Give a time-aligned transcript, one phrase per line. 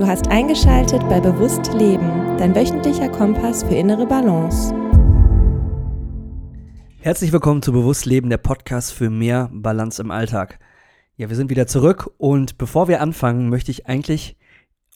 [0.00, 4.74] Du hast eingeschaltet bei Bewusst Leben, dein wöchentlicher Kompass für innere Balance.
[7.00, 10.58] Herzlich willkommen zu Bewusst Leben, der Podcast für mehr Balance im Alltag.
[11.18, 14.38] Ja, wir sind wieder zurück und bevor wir anfangen, möchte ich eigentlich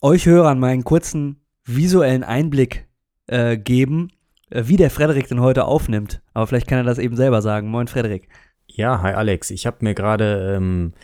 [0.00, 2.88] euch Hörern mal einen kurzen visuellen Einblick
[3.26, 4.10] äh, geben,
[4.48, 6.22] äh, wie der Frederik denn heute aufnimmt.
[6.32, 7.68] Aber vielleicht kann er das eben selber sagen.
[7.68, 8.26] Moin, Frederik.
[8.68, 9.50] Ja, hi Alex.
[9.50, 10.94] Ich habe mir gerade ähm,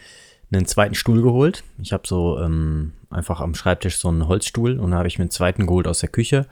[0.52, 1.62] einen zweiten Stuhl geholt.
[1.80, 5.24] Ich habe so ähm, einfach am Schreibtisch so einen Holzstuhl und da habe ich mir
[5.24, 6.46] einen zweiten geholt aus der Küche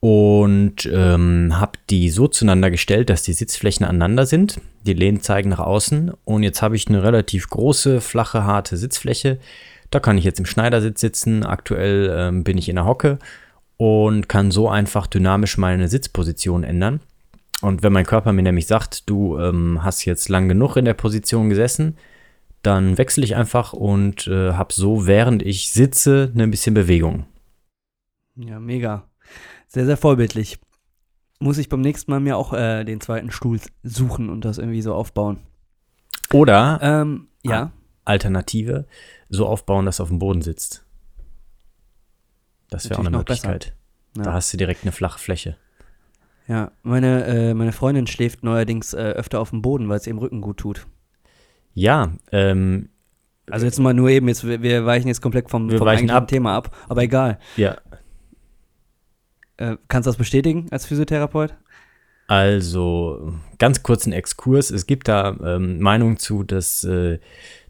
[0.00, 4.60] und ähm, habe die so zueinander gestellt, dass die Sitzflächen aneinander sind.
[4.84, 9.38] Die Lehnen zeigen nach außen und jetzt habe ich eine relativ große, flache, harte Sitzfläche.
[9.90, 11.44] Da kann ich jetzt im Schneidersitz sitzen.
[11.44, 13.18] Aktuell ähm, bin ich in der Hocke
[13.76, 17.00] und kann so einfach dynamisch meine Sitzposition ändern.
[17.60, 20.94] Und wenn mein Körper mir nämlich sagt, du ähm, hast jetzt lang genug in der
[20.94, 21.96] Position gesessen,
[22.62, 27.26] dann wechsle ich einfach und äh, habe so, während ich sitze, ein bisschen Bewegung.
[28.36, 29.08] Ja, mega.
[29.66, 30.58] Sehr, sehr vorbildlich.
[31.40, 34.82] Muss ich beim nächsten Mal mir auch äh, den zweiten Stuhl suchen und das irgendwie
[34.82, 35.40] so aufbauen.
[36.32, 37.72] Oder Ähm, ja.
[38.04, 38.86] Alternative,
[39.28, 40.84] so aufbauen, dass du auf dem Boden sitzt.
[42.70, 43.16] Das wäre auch eine.
[43.16, 43.74] Möglichkeit.
[44.16, 44.22] Ja.
[44.24, 45.56] Da hast du direkt eine flache Fläche.
[46.48, 50.18] Ja, meine, äh, meine Freundin schläft neuerdings äh, öfter auf dem Boden, weil es ihrem
[50.18, 50.86] Rücken gut tut.
[51.74, 52.88] Ja, ähm,
[53.50, 56.28] Also jetzt mal nur eben, jetzt, wir, weichen jetzt komplett vom, vom eigentlichen ab.
[56.28, 57.38] Thema ab, aber egal.
[57.56, 57.76] ja,
[59.56, 61.54] Äh, kannst du das bestätigen als Physiotherapeut?
[62.26, 64.70] Also, ganz kurzen Exkurs.
[64.70, 67.18] Es gibt da ähm, Meinungen zu, dass äh,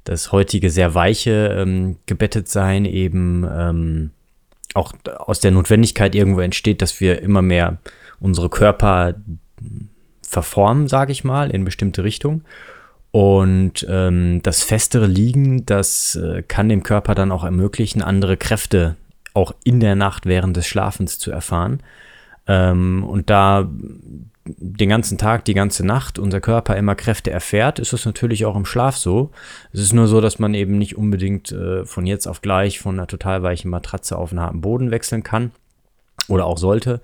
[0.04, 4.10] das heutige sehr weiche ähm, Gebettetsein eben ähm,
[4.74, 7.78] auch aus der Notwendigkeit irgendwo entsteht, dass wir immer mehr
[8.20, 9.14] unsere Körper
[10.22, 12.42] verformen, sage ich mal, in bestimmte Richtung.
[13.12, 18.96] Und ähm, das festere Liegen, das äh, kann dem Körper dann auch ermöglichen, andere Kräfte
[19.34, 21.82] auch in der Nacht während des Schlafens zu erfahren.
[22.46, 23.68] Ähm, und da
[24.44, 28.56] den ganzen Tag, die ganze Nacht unser Körper immer Kräfte erfährt, ist es natürlich auch
[28.56, 29.30] im Schlaf so.
[29.72, 32.98] Es ist nur so, dass man eben nicht unbedingt äh, von jetzt auf gleich von
[32.98, 35.52] einer total weichen Matratze auf einen harten Boden wechseln kann
[36.28, 37.00] oder auch sollte.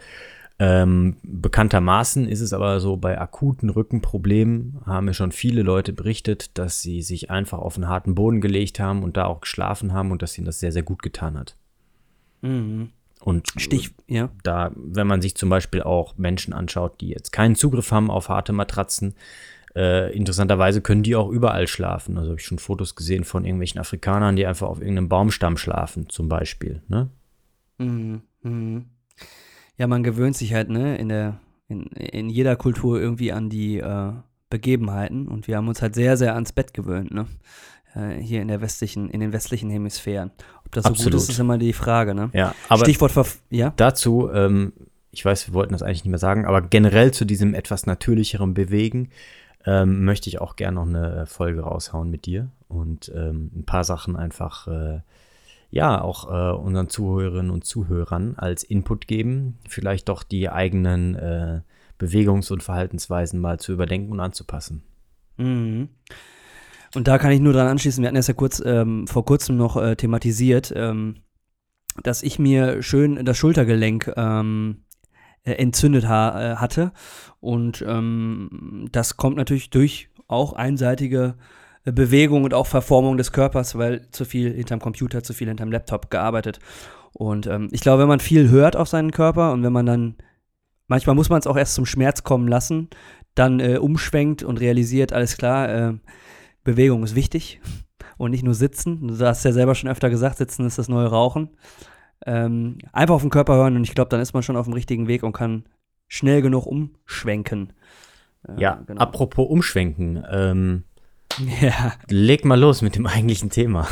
[0.60, 6.58] Ähm, bekanntermaßen ist es aber so, bei akuten Rückenproblemen haben mir schon viele Leute berichtet,
[6.58, 10.10] dass sie sich einfach auf einen harten Boden gelegt haben und da auch geschlafen haben
[10.10, 11.56] und dass ihnen das sehr, sehr gut getan hat.
[12.42, 12.90] Mhm.
[13.20, 14.30] Und Stich, ja.
[14.42, 18.28] da, wenn man sich zum Beispiel auch Menschen anschaut, die jetzt keinen Zugriff haben auf
[18.28, 19.14] harte Matratzen,
[19.76, 22.16] äh, interessanterweise können die auch überall schlafen.
[22.16, 26.08] Also habe ich schon Fotos gesehen von irgendwelchen Afrikanern, die einfach auf irgendeinem Baumstamm schlafen,
[26.08, 26.82] zum Beispiel.
[26.88, 27.10] Ne?
[27.78, 28.22] Mhm.
[28.42, 28.86] Mhm.
[29.78, 33.78] Ja, man gewöhnt sich halt, ne, in der, in, in jeder Kultur irgendwie an die
[33.78, 34.12] äh,
[34.50, 37.26] Begebenheiten und wir haben uns halt sehr, sehr ans Bett gewöhnt, ne?
[37.94, 40.30] Äh, hier in der westlichen, in den westlichen Hemisphären.
[40.64, 41.20] Ob das so gut Absolut.
[41.20, 42.30] ist, ist immer die Frage, ne?
[42.32, 43.72] Ja, aber Stichwort Verf ja?
[43.76, 44.72] dazu, ähm,
[45.10, 48.54] ich weiß, wir wollten das eigentlich nicht mehr sagen, aber generell zu diesem etwas natürlicheren
[48.54, 49.10] Bewegen
[49.64, 53.84] ähm, möchte ich auch gerne noch eine Folge raushauen mit dir und ähm, ein paar
[53.84, 55.00] Sachen einfach, äh,
[55.70, 61.60] ja, auch äh, unseren Zuhörerinnen und Zuhörern als Input geben, vielleicht doch die eigenen äh,
[61.98, 64.82] Bewegungs- und Verhaltensweisen mal zu überdenken und anzupassen.
[65.36, 65.88] Mhm.
[66.94, 69.56] Und da kann ich nur dran anschließen, wir hatten das ja kurz ähm, vor kurzem
[69.56, 71.16] noch äh, thematisiert, ähm,
[72.02, 74.84] dass ich mir schön das Schultergelenk ähm,
[75.44, 76.92] äh, entzündet ha äh, hatte.
[77.40, 81.34] Und ähm, das kommt natürlich durch auch einseitige
[81.92, 86.10] Bewegung und auch Verformung des Körpers, weil zu viel hinterm Computer, zu viel hinterm Laptop
[86.10, 86.58] gearbeitet.
[87.12, 90.16] Und ähm, ich glaube, wenn man viel hört auf seinen Körper und wenn man dann,
[90.86, 92.88] manchmal muss man es auch erst zum Schmerz kommen lassen,
[93.34, 95.94] dann äh, umschwenkt und realisiert, alles klar, äh,
[96.64, 97.60] Bewegung ist wichtig
[98.18, 99.08] und nicht nur sitzen.
[99.08, 101.50] Du hast ja selber schon öfter gesagt, sitzen ist das neue Rauchen.
[102.26, 104.74] Ähm, einfach auf den Körper hören und ich glaube, dann ist man schon auf dem
[104.74, 105.64] richtigen Weg und kann
[106.08, 107.72] schnell genug umschwenken.
[108.46, 109.00] Äh, Ja, genau.
[109.00, 110.84] apropos Umschwenken, ähm,
[111.60, 113.88] Ja, leg mal los mit dem eigentlichen Thema.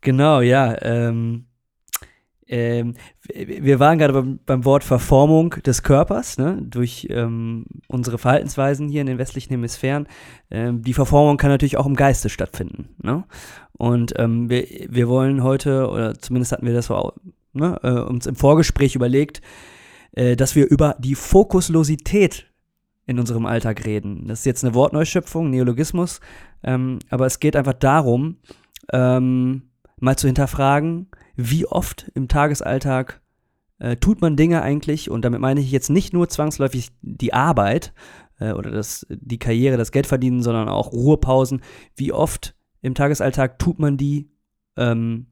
[0.00, 0.76] genau, ja.
[0.82, 1.46] Ähm,
[2.50, 2.94] ähm,
[3.32, 9.02] wir waren gerade beim, beim Wort Verformung des Körpers, ne, durch ähm, unsere Verhaltensweisen hier
[9.02, 10.08] in den westlichen Hemisphären.
[10.50, 12.88] Ähm, die Verformung kann natürlich auch im Geiste stattfinden.
[13.00, 13.24] Ne?
[13.72, 17.12] Und ähm, wir, wir wollen heute, oder zumindest hatten wir das so
[17.52, 19.42] ne, äh, uns im Vorgespräch überlegt,
[20.12, 22.49] äh, dass wir über die Fokuslosität
[23.10, 24.28] in unserem Alltag reden.
[24.28, 26.20] Das ist jetzt eine Wortneuschöpfung, Neologismus,
[26.62, 28.36] ähm, aber es geht einfach darum,
[28.92, 29.62] ähm,
[29.98, 33.20] mal zu hinterfragen, wie oft im Tagesalltag
[33.80, 37.92] äh, tut man Dinge eigentlich, und damit meine ich jetzt nicht nur zwangsläufig die Arbeit
[38.38, 41.62] äh, oder das, die Karriere, das Geld verdienen, sondern auch Ruhepausen,
[41.96, 44.30] wie oft im Tagesalltag tut man die
[44.76, 45.26] ähm,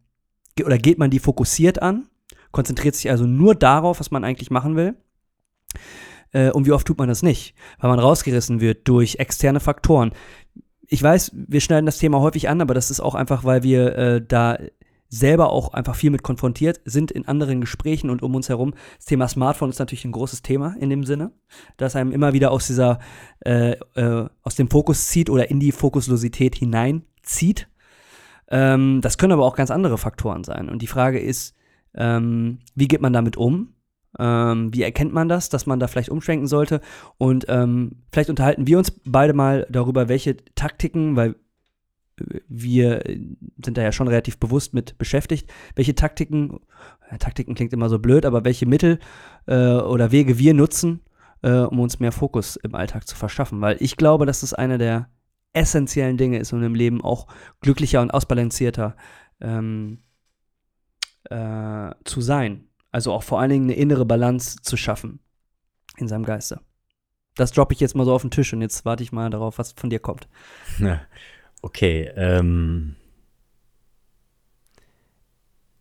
[0.64, 2.08] oder geht man die fokussiert an,
[2.50, 4.96] konzentriert sich also nur darauf, was man eigentlich machen will.
[6.32, 7.54] Äh, und wie oft tut man das nicht?
[7.78, 10.12] Weil man rausgerissen wird durch externe Faktoren.
[10.86, 13.96] Ich weiß, wir schneiden das Thema häufig an, aber das ist auch einfach, weil wir
[13.96, 14.58] äh, da
[15.10, 18.74] selber auch einfach viel mit konfrontiert sind in anderen Gesprächen und um uns herum.
[18.96, 21.32] Das Thema Smartphone ist natürlich ein großes Thema in dem Sinne,
[21.76, 22.98] dass einem immer wieder aus dieser,
[23.40, 27.68] äh, äh, aus dem Fokus zieht oder in die Fokuslosität hineinzieht.
[28.50, 30.68] Ähm, das können aber auch ganz andere Faktoren sein.
[30.68, 31.54] Und die Frage ist,
[31.94, 33.74] ähm, wie geht man damit um?
[34.18, 36.80] Ähm, wie erkennt man das, dass man da vielleicht umschwenken sollte?
[37.18, 41.36] Und ähm, vielleicht unterhalten wir uns beide mal darüber, welche Taktiken, weil
[42.48, 43.02] wir
[43.64, 46.60] sind da ja schon relativ bewusst mit beschäftigt, welche Taktiken,
[47.18, 48.98] Taktiken klingt immer so blöd, aber welche Mittel
[49.46, 51.00] äh, oder Wege wir nutzen,
[51.42, 53.60] äh, um uns mehr Fokus im Alltag zu verschaffen.
[53.60, 55.08] Weil ich glaube, dass das eine der
[55.52, 57.26] essentiellen Dinge ist, um im Leben auch
[57.60, 58.96] glücklicher und ausbalancierter
[59.40, 60.02] ähm,
[61.24, 62.67] äh, zu sein.
[62.98, 65.20] Also auch vor allen Dingen eine innere Balance zu schaffen
[65.98, 66.58] in seinem Geiste.
[67.36, 69.56] Das droppe ich jetzt mal so auf den Tisch und jetzt warte ich mal darauf,
[69.56, 70.26] was von dir kommt.
[71.62, 72.96] Okay, ähm.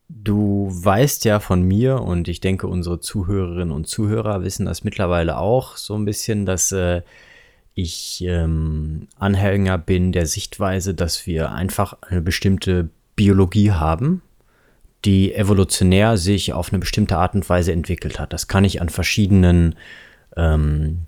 [0.10, 5.40] Du weißt ja von mir und ich denke, unsere Zuhörerinnen und Zuhörer wissen das mittlerweile
[5.40, 7.02] auch so ein bisschen, dass äh,
[7.74, 14.22] ich ähm, Anhänger bin der Sichtweise, dass wir einfach eine bestimmte Biologie haben,
[15.08, 18.34] die evolutionär sich auf eine bestimmte Art und Weise entwickelt hat.
[18.34, 19.76] Das kann ich an verschiedenen
[20.36, 21.06] ähm,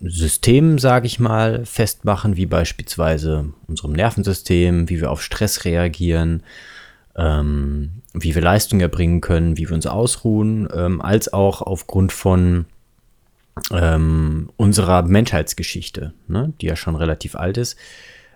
[0.00, 6.44] Systemen, sage ich mal, festmachen, wie beispielsweise unserem Nervensystem, wie wir auf Stress reagieren,
[7.16, 12.66] ähm, wie wir Leistung erbringen können, wie wir uns ausruhen, ähm, als auch aufgrund von
[13.72, 17.76] ähm, unserer Menschheitsgeschichte, ne, die ja schon relativ alt ist.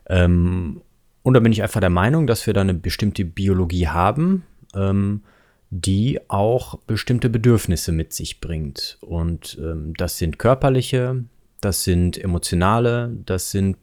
[0.08, 0.80] Ähm,
[1.22, 4.44] und da bin ich einfach der Meinung, dass wir da eine bestimmte Biologie haben,
[4.74, 5.22] ähm,
[5.70, 8.98] die auch bestimmte Bedürfnisse mit sich bringt.
[9.00, 11.24] Und ähm, das sind körperliche,
[11.60, 13.76] das sind emotionale, das sind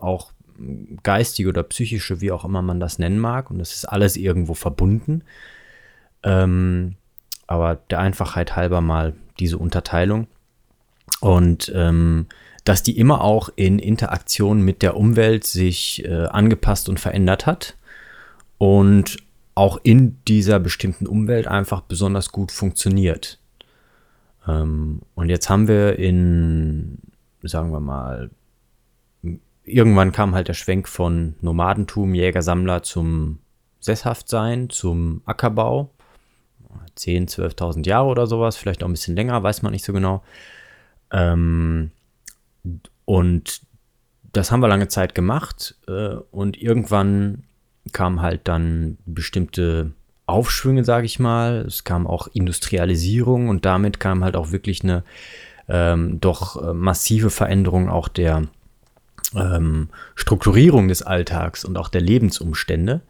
[0.00, 0.32] auch
[1.02, 3.50] geistige oder psychische, wie auch immer man das nennen mag.
[3.50, 5.22] Und das ist alles irgendwo verbunden.
[6.22, 6.94] Ähm,
[7.46, 10.28] aber der Einfachheit halber mal diese Unterteilung.
[11.20, 12.26] Und ähm,
[12.68, 17.78] dass die immer auch in Interaktion mit der Umwelt sich äh, angepasst und verändert hat
[18.58, 19.16] und
[19.54, 23.38] auch in dieser bestimmten Umwelt einfach besonders gut funktioniert.
[24.46, 26.98] Ähm, und jetzt haben wir in,
[27.42, 28.28] sagen wir mal,
[29.64, 33.38] irgendwann kam halt der Schwenk von Nomadentum, Jäger-Sammler zum
[33.80, 35.90] Sesshaftsein, zum Ackerbau.
[36.96, 40.22] 10, 12.000 Jahre oder sowas, vielleicht auch ein bisschen länger, weiß man nicht so genau.
[41.10, 41.92] Ähm,
[43.04, 43.62] und
[44.32, 47.44] das haben wir lange Zeit gemacht äh, und irgendwann
[47.92, 49.92] kam halt dann bestimmte
[50.26, 51.64] Aufschwünge, sage ich mal.
[51.66, 55.02] Es kam auch Industrialisierung und damit kam halt auch wirklich eine
[55.68, 58.48] ähm, doch äh, massive Veränderung auch der
[59.34, 63.00] ähm, Strukturierung des Alltags und auch der Lebensumstände.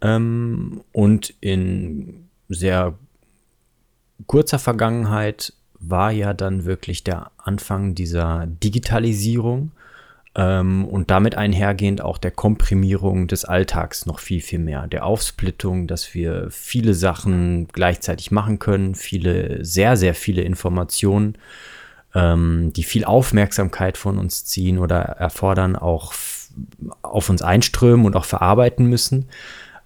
[0.00, 2.98] Ähm, und in sehr
[4.26, 5.52] kurzer Vergangenheit
[5.90, 9.72] war ja dann wirklich der Anfang dieser Digitalisierung
[10.34, 14.86] ähm, und damit einhergehend auch der Komprimierung des Alltags noch viel, viel mehr.
[14.86, 21.38] Der Aufsplittung, dass wir viele Sachen gleichzeitig machen können, viele, sehr, sehr viele Informationen,
[22.14, 26.12] ähm, die viel Aufmerksamkeit von uns ziehen oder erfordern, auch
[27.02, 29.28] auf uns einströmen und auch verarbeiten müssen.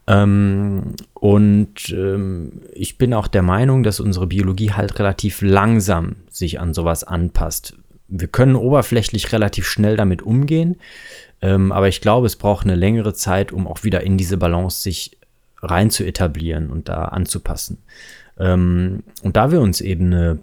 [0.08, 6.58] Ähm, und ähm, ich bin auch der Meinung, dass unsere Biologie halt relativ langsam sich
[6.58, 7.76] an sowas anpasst.
[8.08, 10.76] Wir können oberflächlich relativ schnell damit umgehen,
[11.42, 14.80] ähm, aber ich glaube, es braucht eine längere Zeit, um auch wieder in diese Balance
[14.80, 15.18] sich
[15.60, 17.82] rein zu etablieren und da anzupassen.
[18.38, 20.38] Ähm, und da wir uns eben eine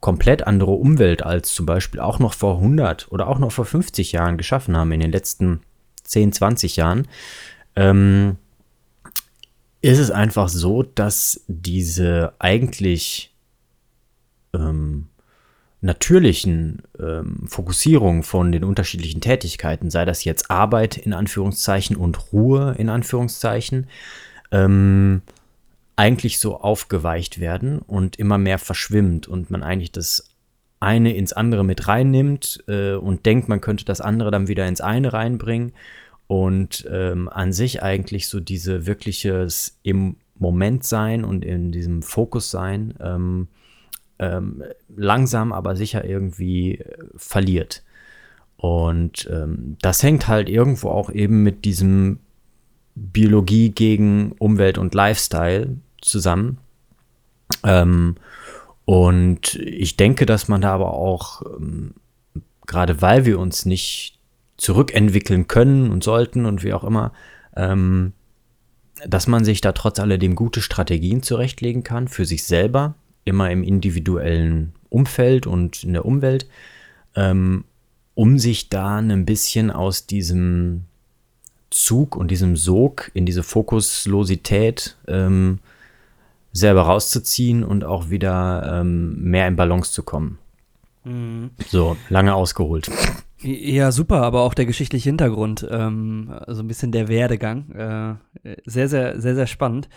[0.00, 4.12] komplett andere Umwelt als zum Beispiel auch noch vor 100 oder auch noch vor 50
[4.12, 5.60] Jahren geschaffen haben, in den letzten
[6.04, 7.08] 10, 20 Jahren,
[7.74, 8.36] ähm,
[9.82, 13.34] ist es einfach so, dass diese eigentlich
[14.54, 15.08] ähm,
[15.80, 22.74] natürlichen ähm, Fokussierung von den unterschiedlichen Tätigkeiten, sei das jetzt Arbeit in Anführungszeichen und Ruhe
[22.78, 23.86] in Anführungszeichen,
[24.52, 25.22] ähm,
[25.96, 30.30] eigentlich so aufgeweicht werden und immer mehr verschwimmt und man eigentlich das
[30.80, 34.80] eine ins andere mit reinnimmt äh, und denkt, man könnte das andere dann wieder ins
[34.80, 35.72] eine reinbringen
[36.30, 42.52] und ähm, an sich eigentlich so diese wirkliches im Moment sein und in diesem Fokus
[42.52, 43.48] sein ähm,
[44.20, 44.62] ähm,
[44.94, 47.82] langsam, aber sicher irgendwie äh, verliert.
[48.56, 52.20] Und ähm, das hängt halt irgendwo auch eben mit diesem
[52.94, 56.58] Biologie gegen Umwelt und Lifestyle zusammen.
[57.64, 58.14] Ähm,
[58.84, 61.94] und ich denke, dass man da aber auch, ähm,
[62.68, 64.19] gerade weil wir uns nicht
[64.60, 67.12] zurückentwickeln können und sollten und wie auch immer,
[67.56, 68.12] ähm,
[69.06, 73.62] dass man sich da trotz alledem gute Strategien zurechtlegen kann für sich selber, immer im
[73.62, 76.46] individuellen Umfeld und in der Umwelt,
[77.14, 77.64] ähm,
[78.14, 80.84] um sich da ein bisschen aus diesem
[81.70, 85.60] Zug und diesem Sog in diese Fokuslosität ähm,
[86.52, 90.38] selber rauszuziehen und auch wieder ähm, mehr in Balance zu kommen.
[91.04, 91.50] Mhm.
[91.68, 92.90] So, lange ausgeholt.
[93.42, 97.70] Ja, super, aber auch der geschichtliche Hintergrund, ähm, also ein bisschen der Werdegang.
[97.70, 99.88] Äh, sehr, sehr, sehr, sehr spannend.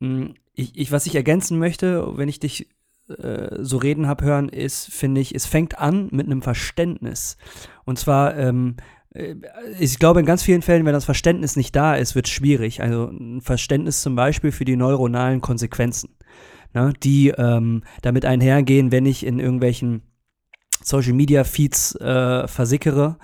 [0.00, 2.70] Hm, ich, ich, was ich ergänzen möchte, wenn ich dich
[3.08, 7.36] äh, so reden habe hören, ist, finde ich, es fängt an mit einem Verständnis.
[7.84, 8.76] Und zwar, ähm,
[9.10, 9.34] äh,
[9.78, 12.82] ich glaube, in ganz vielen Fällen, wenn das Verständnis nicht da ist, wird es schwierig.
[12.82, 16.16] Also ein Verständnis zum Beispiel für die neuronalen Konsequenzen,
[16.72, 20.02] ne, die ähm, damit einhergehen, wenn ich in irgendwelchen
[20.86, 23.18] Social Media Feeds äh, versickere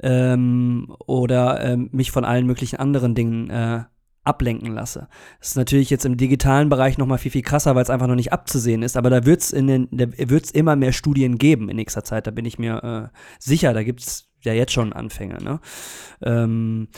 [0.00, 3.84] ähm, oder ähm, mich von allen möglichen anderen Dingen äh,
[4.24, 5.08] ablenken lasse.
[5.38, 8.06] Das ist natürlich jetzt im digitalen Bereich noch mal viel, viel krasser, weil es einfach
[8.06, 8.96] noch nicht abzusehen ist.
[8.96, 12.26] Aber da wird es immer mehr Studien geben in nächster Zeit.
[12.26, 13.74] Da bin ich mir äh, sicher.
[13.74, 15.42] Da gibt es ja jetzt schon Anfänge.
[15.42, 15.60] Ne?
[16.22, 16.88] Ähm,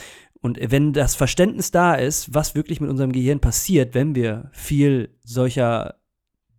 [0.41, 5.17] und wenn das Verständnis da ist, was wirklich mit unserem Gehirn passiert, wenn wir viel
[5.25, 5.97] solcher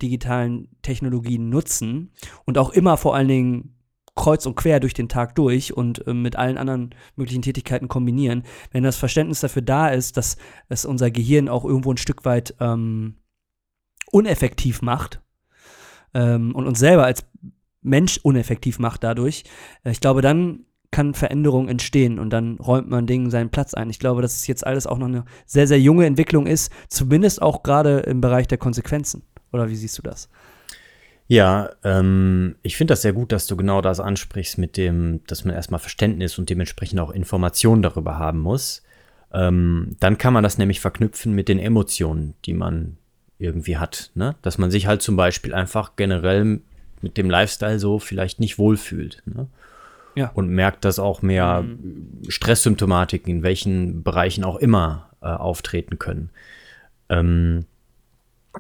[0.01, 2.11] digitalen Technologien nutzen
[2.45, 3.77] und auch immer vor allen Dingen
[4.15, 8.43] kreuz und quer durch den Tag durch und äh, mit allen anderen möglichen Tätigkeiten kombinieren,
[8.71, 10.37] wenn das Verständnis dafür da ist, dass
[10.67, 13.15] es unser Gehirn auch irgendwo ein Stück weit ähm,
[14.11, 15.21] uneffektiv macht
[16.13, 17.25] ähm, und uns selber als
[17.81, 19.43] Mensch uneffektiv macht dadurch,
[19.83, 23.89] äh, ich glaube, dann kann Veränderung entstehen und dann räumt man Dingen seinen Platz ein.
[23.89, 27.41] Ich glaube, dass es jetzt alles auch noch eine sehr, sehr junge Entwicklung ist, zumindest
[27.41, 29.23] auch gerade im Bereich der Konsequenzen.
[29.51, 30.29] Oder wie siehst du das?
[31.27, 35.43] Ja, ähm, ich finde das sehr gut, dass du genau das ansprichst mit dem, dass
[35.43, 38.81] man erstmal Verständnis und dementsprechend auch Informationen darüber haben muss.
[39.33, 42.97] Ähm, dann kann man das nämlich verknüpfen mit den Emotionen, die man
[43.39, 44.11] irgendwie hat.
[44.15, 44.35] Ne?
[44.41, 46.61] Dass man sich halt zum Beispiel einfach generell
[47.01, 49.21] mit dem Lifestyle so vielleicht nicht wohlfühlt.
[49.25, 49.47] Ne?
[50.15, 50.31] Ja.
[50.33, 52.21] Und merkt, dass auch mehr mhm.
[52.27, 56.29] Stresssymptomatiken in welchen Bereichen auch immer äh, auftreten können.
[57.09, 57.65] Ähm,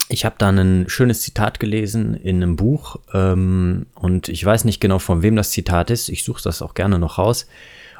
[0.09, 4.79] ich habe da ein schönes Zitat gelesen in einem Buch ähm, und ich weiß nicht
[4.79, 6.09] genau, von wem das Zitat ist.
[6.09, 7.47] Ich suche das auch gerne noch raus.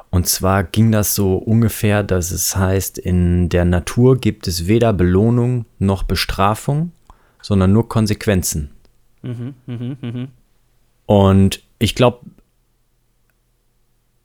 [0.10, 4.94] Und zwar ging das so ungefähr, dass es heißt, in der Natur gibt es weder
[4.94, 6.92] Belohnung noch Bestrafung,
[7.42, 8.72] sondern nur Konsequenzen.
[9.22, 10.27] Mhm, mh, mh.
[11.06, 12.20] Und ich glaube,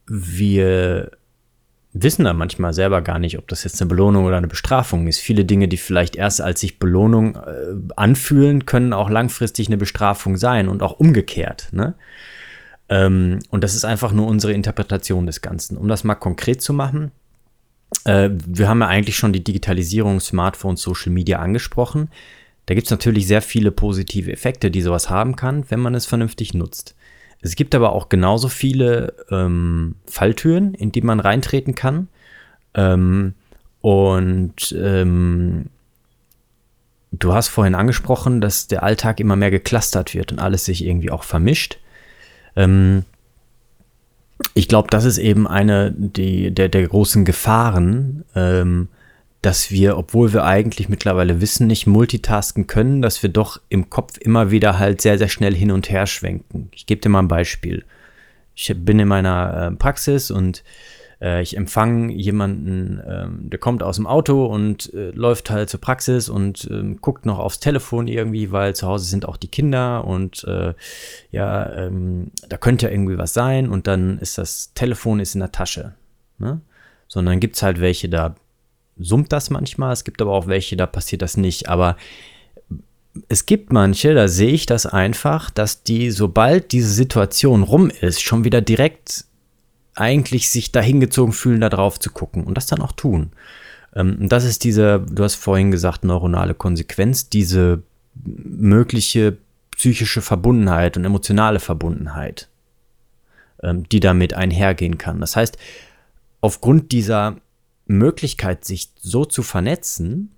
[0.07, 1.11] wir
[1.95, 5.19] wissen dann manchmal selber gar nicht, ob das jetzt eine Belohnung oder eine Bestrafung ist.
[5.19, 10.37] Viele Dinge, die vielleicht erst als sich Belohnung äh, anfühlen, können auch langfristig eine Bestrafung
[10.37, 11.69] sein und auch umgekehrt.
[11.73, 11.95] Ne?
[12.89, 15.77] Ähm, und das ist einfach nur unsere Interpretation des Ganzen.
[15.77, 17.11] Um das mal konkret zu machen,
[18.05, 22.09] äh, wir haben ja eigentlich schon die Digitalisierung, Smartphones, Social Media angesprochen.
[22.67, 26.07] Da gibt es natürlich sehr viele positive Effekte, die sowas haben kann, wenn man es
[26.07, 26.95] vernünftig nutzt.
[27.43, 32.09] Es gibt aber auch genauso viele ähm, Falltüren, in die man reintreten kann.
[32.75, 33.35] Ähm,
[33.81, 35.67] und ähm,
[37.11, 41.11] du hast vorhin angesprochen, dass der Alltag immer mehr geklustert wird und alles sich irgendwie
[41.11, 41.79] auch vermischt.
[42.55, 43.05] Ähm,
[44.55, 48.89] ich glaube, das ist eben eine die, der, der großen Gefahren, ähm,
[49.43, 54.17] dass wir, obwohl wir eigentlich mittlerweile wissen, nicht multitasken können, dass wir doch im Kopf
[54.19, 56.71] immer wieder halt sehr, sehr schnell hin und her schwenken.
[56.73, 57.85] Ich gebe dir mal ein Beispiel.
[58.55, 60.63] Ich bin in meiner äh, Praxis und
[61.21, 65.81] äh, ich empfange jemanden, äh, der kommt aus dem Auto und äh, läuft halt zur
[65.81, 70.05] Praxis und ähm, guckt noch aufs Telefon irgendwie, weil zu Hause sind auch die Kinder
[70.05, 70.47] und
[71.31, 75.41] ja, ähm, da könnte ja irgendwie was sein und dann ist das Telefon ist in
[75.41, 75.95] der Tasche.
[76.39, 76.61] Ne?
[77.09, 78.35] Sondern gibt es halt welche, da
[78.99, 81.69] summt das manchmal, es gibt aber auch welche, da passiert das nicht.
[81.69, 81.97] Aber
[83.29, 88.23] es gibt manche, da sehe ich das einfach, dass die, sobald diese Situation rum ist,
[88.23, 89.25] schon wieder direkt
[89.95, 93.33] eigentlich sich dahingezogen fühlen, da drauf zu gucken und das dann auch tun.
[93.95, 97.83] Ähm, und das ist diese, du hast vorhin gesagt, neuronale Konsequenz, diese
[98.15, 99.37] mögliche
[99.77, 102.49] psychische Verbundenheit und emotionale Verbundenheit,
[103.63, 105.21] ähm, die damit einhergehen kann.
[105.21, 105.59] Das heißt,
[106.41, 107.37] aufgrund dieser
[107.93, 110.33] Möglichkeit, sich so zu vernetzen,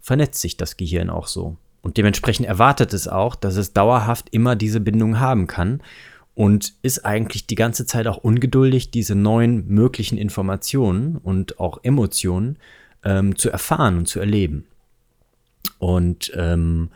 [0.00, 1.56] vernetzt sich das Gehirn auch so.
[1.82, 5.82] Und dementsprechend erwartet es auch, dass es dauerhaft immer diese Bindung haben kann
[6.34, 12.58] und ist eigentlich die ganze Zeit auch ungeduldig, diese neuen möglichen Informationen und auch Emotionen
[13.04, 14.66] ähm, zu erfahren und zu erleben.
[15.78, 16.90] Und ähm,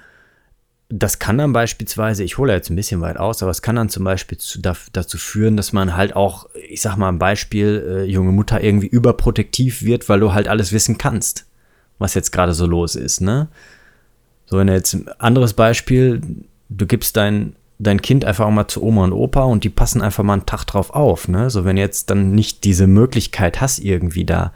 [0.88, 3.88] das kann dann beispielsweise, ich hole jetzt ein bisschen weit aus, aber es kann dann
[3.88, 8.04] zum Beispiel zu, dazu führen, dass man halt auch, ich sag mal ein Beispiel, äh,
[8.04, 11.46] junge Mutter irgendwie überprotektiv wird, weil du halt alles wissen kannst,
[11.98, 13.48] was jetzt gerade so los ist, ne?
[14.46, 16.20] So, wenn jetzt ein anderes Beispiel,
[16.68, 20.22] du gibst dein, dein Kind einfach mal zu Oma und Opa und die passen einfach
[20.22, 21.48] mal einen Tag drauf auf, ne?
[21.48, 24.52] So, wenn jetzt dann nicht diese Möglichkeit hast, irgendwie da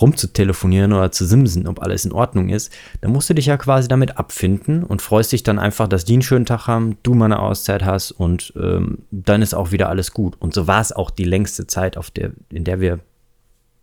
[0.00, 3.88] rumzutelefonieren oder zu simsen, ob alles in Ordnung ist, dann musst du dich ja quasi
[3.88, 7.26] damit abfinden und freust dich dann einfach, dass die einen schönen Tag haben, du mal
[7.26, 10.36] eine Auszeit hast und ähm, dann ist auch wieder alles gut.
[10.40, 13.00] Und so war es auch die längste Zeit, auf der, in der wir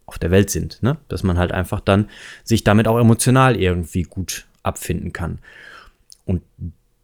[0.05, 0.97] auf der Welt sind, ne?
[1.07, 2.09] dass man halt einfach dann
[2.43, 5.39] sich damit auch emotional irgendwie gut abfinden kann.
[6.25, 6.41] Und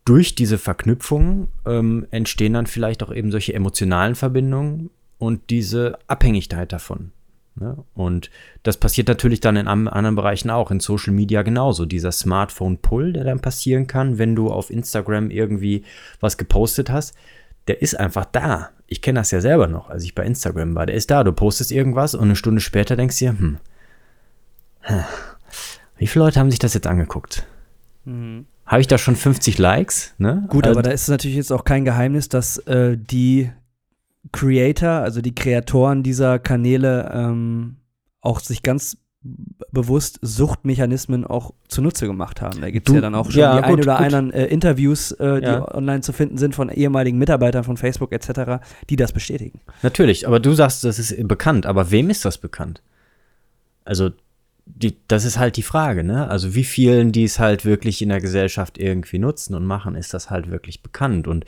[0.03, 6.71] durch diese Verknüpfungen ähm, entstehen dann vielleicht auch eben solche emotionalen Verbindungen und diese Abhängigkeit
[6.71, 7.11] davon.
[7.59, 7.83] Ne?
[7.93, 8.29] Und
[8.63, 11.85] das passiert natürlich dann in anderen Bereichen auch, in Social Media genauso.
[11.85, 15.83] Dieser Smartphone-Pull, der dann passieren kann, wenn du auf Instagram irgendwie
[16.19, 17.15] was gepostet hast,
[17.67, 18.69] der ist einfach da.
[18.85, 20.85] Ich kenne das ja selber noch, als ich bei Instagram war.
[20.85, 21.23] Der ist da.
[21.23, 23.57] Du postest irgendwas und eine Stunde später denkst du dir, hm,
[25.97, 27.45] wie viele Leute haben sich das jetzt angeguckt?
[28.05, 28.45] Mhm.
[28.65, 30.13] Habe ich da schon 50 Likes?
[30.17, 30.45] Ne?
[30.49, 33.49] Gut, also, aber da ist es natürlich jetzt auch kein Geheimnis, dass äh, die
[34.31, 37.77] Creator, also die Kreatoren dieser Kanäle, ähm,
[38.21, 38.97] auch sich ganz
[39.71, 42.61] bewusst Suchtmechanismen auch zunutze gemacht haben.
[42.61, 44.05] Da gibt es ja dann auch schon ja, die gut, ein oder gut.
[44.05, 45.75] anderen äh, Interviews, äh, die ja.
[45.75, 49.59] online zu finden sind von ehemaligen Mitarbeitern von Facebook etc., die das bestätigen.
[49.81, 52.81] Natürlich, aber du sagst, das ist bekannt, aber wem ist das bekannt?
[53.83, 54.11] Also
[54.75, 56.29] die, das ist halt die Frage, ne?
[56.29, 60.13] Also wie vielen, die es halt wirklich in der Gesellschaft irgendwie nutzen und machen, ist
[60.13, 61.45] das halt wirklich bekannt und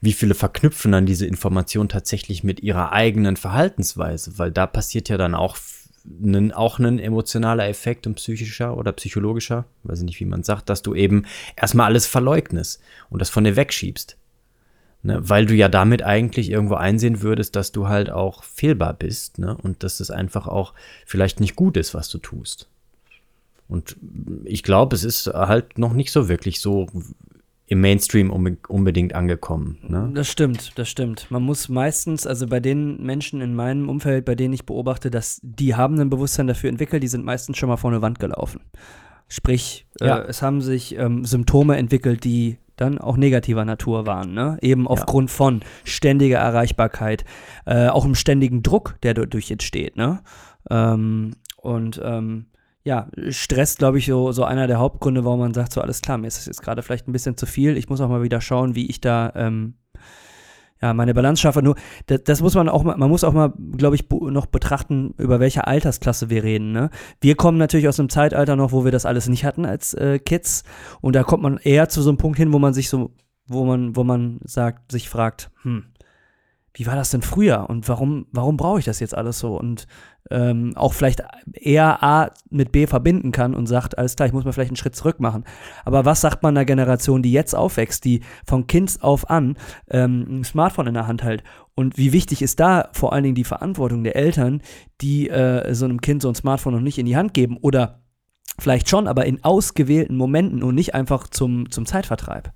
[0.00, 5.16] wie viele verknüpfen dann diese Information tatsächlich mit ihrer eigenen Verhaltensweise, weil da passiert ja
[5.16, 5.56] dann auch
[6.04, 10.68] ein, auch ein emotionaler Effekt und psychischer oder psychologischer, weiß ich nicht, wie man sagt,
[10.68, 11.24] dass du eben
[11.56, 12.80] erstmal alles verleugnest
[13.10, 14.16] und das von dir wegschiebst.
[15.06, 19.38] Ne, weil du ja damit eigentlich irgendwo einsehen würdest, dass du halt auch fehlbar bist
[19.38, 22.68] ne, und dass es einfach auch vielleicht nicht gut ist, was du tust.
[23.68, 23.96] Und
[24.42, 26.88] ich glaube, es ist halt noch nicht so wirklich so
[27.68, 28.32] im Mainstream
[28.66, 29.78] unbedingt angekommen.
[29.86, 30.10] Ne?
[30.12, 31.30] Das stimmt, das stimmt.
[31.30, 35.40] Man muss meistens, also bei den Menschen in meinem Umfeld, bei denen ich beobachte, dass
[35.44, 38.60] die haben ein Bewusstsein dafür entwickelt, die sind meistens schon mal vor eine Wand gelaufen.
[39.28, 40.18] Sprich, ja.
[40.18, 44.58] äh, es haben sich ähm, Symptome entwickelt, die dann auch negativer Natur waren, ne?
[44.60, 45.36] Eben aufgrund ja.
[45.36, 47.24] von ständiger Erreichbarkeit,
[47.64, 50.20] äh, auch im ständigen Druck, der dadurch entsteht, ne?
[50.70, 52.46] Ähm, und ähm,
[52.84, 56.18] ja, Stress, glaube ich, so, so einer der Hauptgründe, warum man sagt, so alles klar,
[56.18, 57.76] mir ist das jetzt gerade vielleicht ein bisschen zu viel.
[57.76, 59.74] Ich muss auch mal wieder schauen, wie ich da ähm,
[60.82, 61.62] ja, meine Balance schaffe.
[61.62, 65.14] Nur, das, das, muss man auch mal, man muss auch mal, glaube ich, noch betrachten,
[65.16, 66.72] über welche Altersklasse wir reden.
[66.72, 66.90] Ne?
[67.20, 70.18] Wir kommen natürlich aus einem Zeitalter noch, wo wir das alles nicht hatten als äh,
[70.18, 70.64] Kids.
[71.00, 73.10] Und da kommt man eher zu so einem Punkt hin, wo man sich so,
[73.46, 75.84] wo man, wo man sagt, sich fragt, hm,
[76.76, 79.58] wie war das denn früher und warum, warum brauche ich das jetzt alles so?
[79.58, 79.86] Und
[80.30, 84.44] ähm, auch vielleicht eher A mit B verbinden kann und sagt, alles klar, ich muss
[84.44, 85.44] mal vielleicht einen Schritt zurück machen.
[85.86, 89.56] Aber was sagt man einer Generation, die jetzt aufwächst, die von Kind auf an
[89.88, 91.44] ähm, ein Smartphone in der Hand hält?
[91.74, 94.60] Und wie wichtig ist da vor allen Dingen die Verantwortung der Eltern,
[95.00, 98.02] die äh, so einem Kind so ein Smartphone noch nicht in die Hand geben oder
[98.58, 102.52] vielleicht schon, aber in ausgewählten Momenten und nicht einfach zum, zum Zeitvertreib.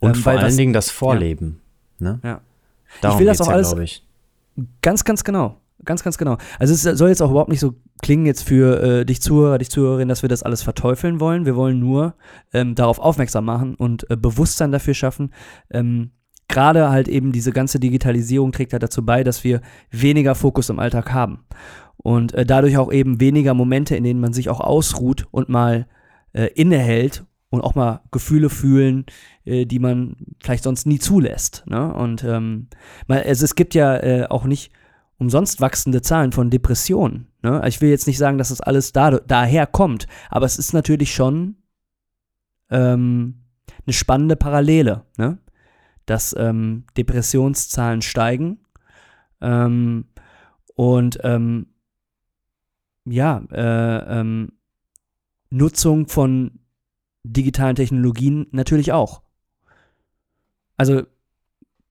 [0.00, 1.60] Und ähm, vor allen das, Dingen das Vorleben.
[2.00, 2.12] Ja.
[2.12, 2.20] Ne?
[2.24, 2.40] ja.
[3.00, 4.02] Darum ich will das auch ja, alles.
[4.82, 5.60] Ganz, ganz genau.
[5.84, 6.38] Ganz, ganz genau.
[6.58, 9.70] Also es soll jetzt auch überhaupt nicht so klingen jetzt für äh, dich Zuhörer, dich
[9.70, 11.46] Zuhörerin, dass wir das alles verteufeln wollen.
[11.46, 12.14] Wir wollen nur
[12.52, 15.32] ähm, darauf aufmerksam machen und äh, Bewusstsein dafür schaffen.
[15.70, 16.10] Ähm,
[16.48, 20.78] Gerade halt eben diese ganze Digitalisierung trägt ja dazu bei, dass wir weniger Fokus im
[20.78, 21.44] Alltag haben.
[21.96, 25.86] Und äh, dadurch auch eben weniger Momente, in denen man sich auch ausruht und mal
[26.32, 29.06] äh, innehält und auch mal Gefühle fühlen,
[29.44, 31.64] äh, die man vielleicht sonst nie zulässt.
[31.66, 31.94] Ne?
[31.94, 32.68] Und ähm,
[33.06, 34.72] mal, also es gibt ja äh, auch nicht
[35.18, 37.28] umsonst wachsende Zahlen von Depressionen.
[37.42, 37.62] Ne?
[37.66, 41.14] Ich will jetzt nicht sagen, dass das alles da, daher kommt, aber es ist natürlich
[41.14, 41.56] schon
[42.70, 43.44] ähm,
[43.86, 45.38] eine spannende Parallele, ne?
[46.06, 48.58] dass ähm, Depressionszahlen steigen
[49.40, 50.06] ähm,
[50.74, 51.68] und ähm,
[53.06, 54.52] ja, äh, ähm,
[55.50, 56.63] Nutzung von
[57.24, 59.22] digitalen Technologien natürlich auch.
[60.76, 61.02] Also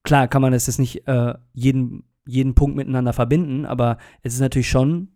[0.02, 4.40] klar kann man es jetzt nicht äh, jeden jeden Punkt miteinander verbinden, aber es ist
[4.40, 5.08] natürlich schon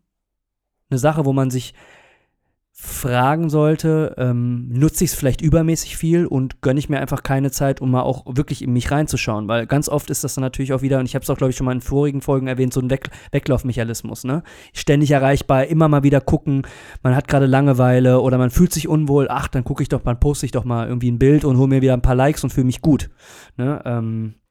[0.91, 1.75] eine Sache, wo man sich
[2.81, 7.51] fragen sollte, ähm, nutze ich es vielleicht übermäßig viel und gönne ich mir einfach keine
[7.51, 10.73] Zeit, um mal auch wirklich in mich reinzuschauen, weil ganz oft ist das dann natürlich
[10.73, 12.73] auch wieder, und ich habe es auch, glaube ich, schon mal in vorigen Folgen erwähnt,
[12.73, 14.45] so ein Weg Weglaufmechanismus, ne?
[14.73, 16.69] Ständig erreichbar, immer mal wieder gucken,
[17.03, 20.21] man hat gerade Langeweile oder man fühlt sich unwohl, ach, dann gucke ich doch, dann
[20.21, 22.51] poste ich doch mal irgendwie ein Bild und hole mir wieder ein paar Likes und
[22.51, 23.11] fühle mich gut,
[23.57, 23.83] ne?
[23.85, 24.48] Ähm, äh,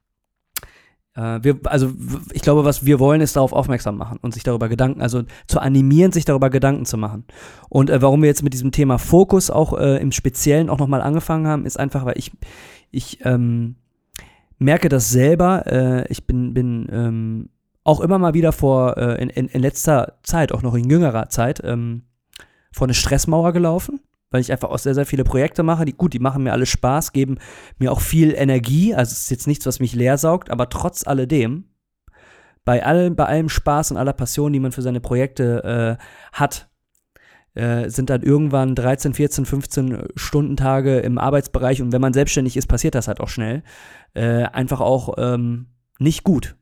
[1.18, 1.92] wir, also
[2.32, 5.60] ich glaube, was wir wollen, ist darauf aufmerksam machen und sich darüber Gedanken, also zu
[5.60, 7.26] animieren, sich darüber Gedanken zu machen.
[7.70, 11.02] Und äh, warum wir jetzt mit diesem Thema Fokus auch äh, im Speziellen auch nochmal
[11.02, 12.32] angefangen haben, ist einfach, weil ich,
[12.92, 13.78] ich ähm,
[14.60, 15.66] merke das selber.
[15.66, 17.50] Äh, ich bin, bin ähm,
[17.84, 21.30] auch immer mal wieder vor, äh, in, in, in, letzter Zeit, auch noch in jüngerer
[21.30, 22.04] Zeit, ähm,
[22.72, 25.86] vor eine Stressmauer gelaufen weil ich einfach auch sehr, sehr viele Projekte mache.
[25.86, 27.38] Die, gut, die machen mir alle Spaß, geben
[27.78, 28.94] mir auch viel Energie.
[28.94, 31.66] Also es ist jetzt nichts, was mich leer saugt, aber trotz alledem,
[32.66, 36.70] bei allem, bei allem Spaß und aller Passion, die man für seine Projekte äh, hat,
[37.54, 42.68] äh, sind dann irgendwann 13, 14, 15 Stundentage im Arbeitsbereich und wenn man selbstständig ist,
[42.68, 43.64] passiert das halt auch schnell.
[44.14, 46.56] Äh, einfach auch ähm, nicht gut.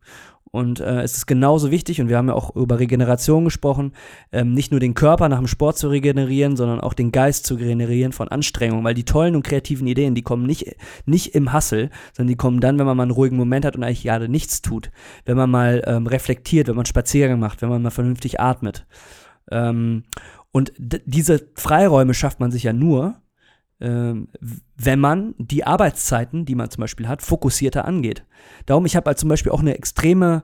[0.56, 3.92] Und äh, es ist genauso wichtig, und wir haben ja auch über Regeneration gesprochen,
[4.32, 7.56] ähm, nicht nur den Körper nach dem Sport zu regenerieren, sondern auch den Geist zu
[7.56, 11.90] regenerieren von Anstrengung, weil die tollen und kreativen Ideen, die kommen nicht, nicht im Hassel,
[12.14, 14.62] sondern die kommen dann, wenn man mal einen ruhigen Moment hat und eigentlich gerade nichts
[14.62, 14.92] tut,
[15.26, 18.86] wenn man mal ähm, reflektiert, wenn man Spaziergang macht, wenn man mal vernünftig atmet.
[19.52, 20.04] Ähm,
[20.54, 23.16] und diese Freiräume schafft man sich ja nur,
[23.78, 28.26] wenn man die Arbeitszeiten, die man zum Beispiel hat, fokussierter angeht.
[28.66, 30.44] Darum, ich habe halt zum Beispiel auch eine extreme,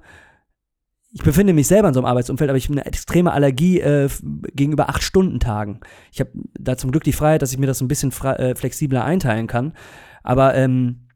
[1.13, 4.09] ich befinde mich selber in so einem Arbeitsumfeld, aber ich habe eine extreme Allergie äh,
[4.53, 5.79] gegenüber acht Stunden Tagen.
[6.11, 9.05] Ich habe da zum Glück die Freiheit, dass ich mir das ein bisschen äh, flexibler
[9.05, 9.73] einteilen kann.
[10.23, 11.07] Aber ähm,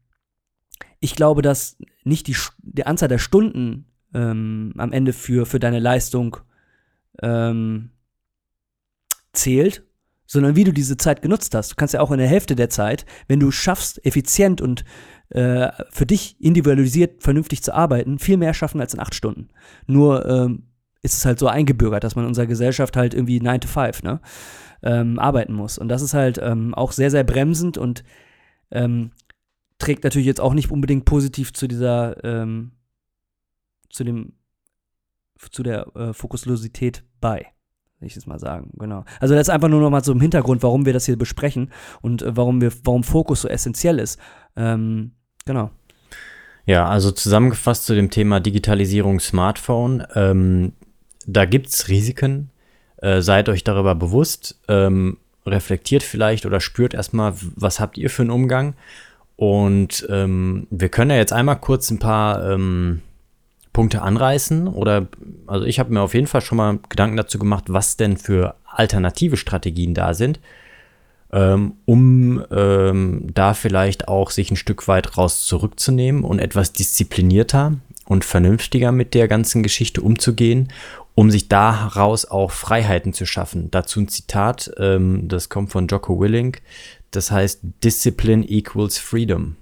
[1.00, 5.80] ich glaube, dass nicht die, die Anzahl der Stunden ähm, am Ende für, für deine
[5.80, 6.38] Leistung
[7.22, 7.90] ähm,
[9.32, 9.85] zählt,
[10.26, 11.72] sondern wie du diese Zeit genutzt hast.
[11.72, 14.84] Du kannst ja auch in der Hälfte der Zeit, wenn du schaffst, effizient und
[15.30, 19.48] äh, für dich individualisiert vernünftig zu arbeiten, viel mehr schaffen als in acht Stunden.
[19.86, 20.64] Nur ähm,
[21.02, 24.02] ist es halt so eingebürgert, dass man in unserer Gesellschaft halt irgendwie 9 to 5
[24.02, 24.20] ne,
[24.82, 25.78] ähm, arbeiten muss.
[25.78, 28.04] Und das ist halt ähm, auch sehr, sehr bremsend und
[28.70, 29.12] ähm,
[29.78, 32.72] trägt natürlich jetzt auch nicht unbedingt positiv zu dieser, ähm,
[33.90, 34.32] zu dem,
[35.50, 37.46] zu der äh, Fokuslosität bei
[38.00, 39.04] will ich es mal sagen, genau.
[39.20, 41.70] Also das ist einfach nur noch mal so im Hintergrund, warum wir das hier besprechen
[42.02, 44.18] und äh, warum wir, warum Fokus so essentiell ist.
[44.56, 45.12] Ähm,
[45.44, 45.70] genau.
[46.66, 50.72] Ja, also zusammengefasst zu dem Thema Digitalisierung Smartphone, ähm,
[51.26, 52.50] da gibt es Risiken.
[52.98, 58.22] Äh, seid euch darüber bewusst, ähm, reflektiert vielleicht oder spürt erstmal, was habt ihr für
[58.22, 58.74] einen Umgang.
[59.36, 63.02] Und ähm, wir können ja jetzt einmal kurz ein paar ähm,
[63.76, 65.06] Punkte anreißen oder
[65.46, 68.54] also ich habe mir auf jeden Fall schon mal Gedanken dazu gemacht, was denn für
[68.64, 70.40] alternative Strategien da sind,
[71.30, 77.74] ähm, um ähm, da vielleicht auch sich ein Stück weit raus zurückzunehmen und etwas disziplinierter
[78.06, 80.72] und vernünftiger mit der ganzen Geschichte umzugehen,
[81.14, 83.70] um sich daraus auch Freiheiten zu schaffen.
[83.70, 86.62] Dazu ein Zitat, ähm, das kommt von Jocko Willink,
[87.10, 89.56] das heißt Discipline equals Freedom.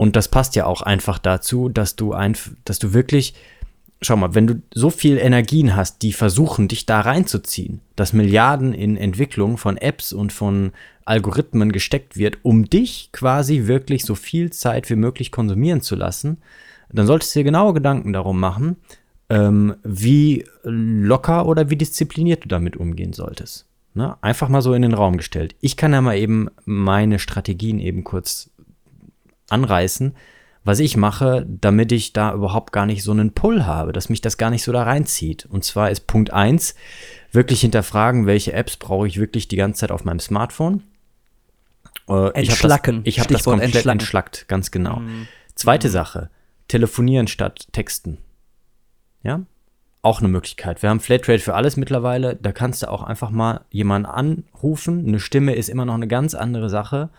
[0.00, 2.34] Und das passt ja auch einfach dazu, dass du ein,
[2.64, 3.34] dass du wirklich,
[4.00, 8.72] schau mal, wenn du so viel Energien hast, die versuchen, dich da reinzuziehen, dass Milliarden
[8.72, 10.72] in Entwicklung von Apps und von
[11.04, 16.38] Algorithmen gesteckt wird, um dich quasi wirklich so viel Zeit wie möglich konsumieren zu lassen,
[16.90, 18.76] dann solltest du dir genaue Gedanken darum machen,
[19.28, 23.66] ähm, wie locker oder wie diszipliniert du damit umgehen solltest.
[23.92, 24.16] Ne?
[24.22, 25.56] Einfach mal so in den Raum gestellt.
[25.60, 28.48] Ich kann ja mal eben meine Strategien eben kurz
[29.50, 30.14] anreißen,
[30.64, 34.20] was ich mache, damit ich da überhaupt gar nicht so einen Pull habe, dass mich
[34.20, 35.46] das gar nicht so da reinzieht.
[35.46, 36.74] Und zwar ist Punkt 1,
[37.32, 40.82] wirklich hinterfragen, welche Apps brauche ich wirklich die ganze Zeit auf meinem Smartphone.
[42.08, 43.00] Äh, entschlacken.
[43.04, 44.96] Ich habe das, hab das komplett entschlackt, ganz genau.
[44.96, 45.28] Mhm.
[45.54, 45.92] Zweite mhm.
[45.92, 46.30] Sache,
[46.68, 48.18] telefonieren statt texten.
[49.22, 49.42] Ja,
[50.02, 50.82] auch eine Möglichkeit.
[50.82, 52.36] Wir haben Flatrate für alles mittlerweile.
[52.36, 55.06] Da kannst du auch einfach mal jemanden anrufen.
[55.06, 57.10] Eine Stimme ist immer noch eine ganz andere Sache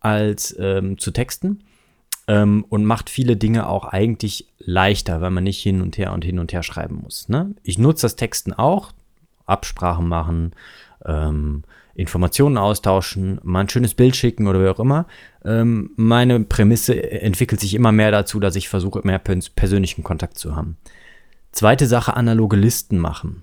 [0.00, 1.64] als ähm, zu texten
[2.28, 6.24] ähm, und macht viele Dinge auch eigentlich leichter, weil man nicht hin und her und
[6.24, 7.28] hin und her schreiben muss.
[7.28, 7.54] Ne?
[7.62, 8.92] Ich nutze das Texten auch,
[9.46, 10.52] Absprachen machen,
[11.04, 11.62] ähm,
[11.94, 15.06] Informationen austauschen, mal ein schönes Bild schicken oder wie auch immer.
[15.44, 20.56] Ähm, meine Prämisse entwickelt sich immer mehr dazu, dass ich versuche, mehr persönlichen Kontakt zu
[20.56, 20.76] haben.
[21.52, 23.42] Zweite Sache, analoge Listen machen